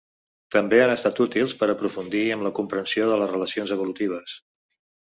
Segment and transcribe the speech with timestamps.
[0.55, 4.41] També han estat útils per aprofundir en la comprensió de les relacions evolutives.